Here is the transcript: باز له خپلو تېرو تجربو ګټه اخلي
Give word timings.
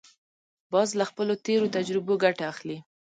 باز 0.71 0.89
له 0.99 1.05
خپلو 1.09 1.33
تېرو 1.45 1.71
تجربو 1.75 2.13
ګټه 2.23 2.43
اخلي 2.53 2.77